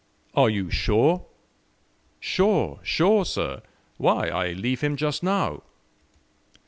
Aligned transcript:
"Are 0.33 0.49
you 0.49 0.71
sure?" 0.71 1.27
"Sure, 2.19 2.79
sure, 2.81 3.23
sir. 3.23 3.61
Why, 3.97 4.29
I 4.29 4.53
leave 4.53 4.81
him 4.81 4.95
just 4.97 5.21
now." 5.21 5.61